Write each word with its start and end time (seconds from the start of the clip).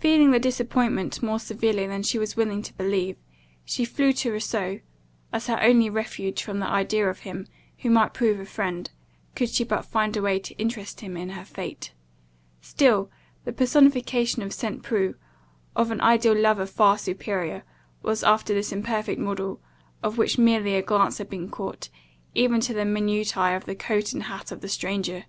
Feeling 0.00 0.30
the 0.30 0.38
disappointment 0.40 1.22
more 1.22 1.38
severely 1.38 1.86
than 1.86 2.02
she 2.02 2.18
was 2.18 2.38
willing 2.38 2.62
to 2.62 2.72
believe, 2.72 3.18
she 3.66 3.84
flew 3.84 4.14
to 4.14 4.32
Rousseau, 4.32 4.80
as 5.30 5.46
her 5.46 5.60
only 5.60 5.90
refuge 5.90 6.42
from 6.42 6.58
the 6.58 6.66
idea 6.66 7.06
of 7.06 7.18
him, 7.18 7.46
who 7.80 7.90
might 7.90 8.14
prove 8.14 8.40
a 8.40 8.46
friend, 8.46 8.90
could 9.34 9.50
she 9.50 9.62
but 9.62 9.84
find 9.84 10.16
a 10.16 10.22
way 10.22 10.38
to 10.38 10.54
interest 10.54 11.02
him 11.02 11.18
in 11.18 11.28
her 11.28 11.44
fate; 11.44 11.92
still 12.62 13.10
the 13.44 13.52
personification 13.52 14.40
of 14.40 14.54
Saint 14.54 14.82
Preux, 14.82 15.16
or 15.76 15.82
of 15.82 15.90
an 15.90 16.00
ideal 16.00 16.34
lover 16.34 16.64
far 16.64 16.96
superior, 16.96 17.62
was 18.00 18.22
after 18.24 18.54
this 18.54 18.72
imperfect 18.72 19.20
model, 19.20 19.60
of 20.02 20.16
which 20.16 20.38
merely 20.38 20.76
a 20.76 20.80
glance 20.82 21.18
had 21.18 21.28
been 21.28 21.50
caught, 21.50 21.90
even 22.34 22.58
to 22.58 22.72
the 22.72 22.86
minutiae 22.86 23.54
of 23.54 23.66
the 23.66 23.74
coat 23.74 24.14
and 24.14 24.22
hat 24.22 24.50
of 24.50 24.62
the 24.62 24.66
stranger. 24.70 25.26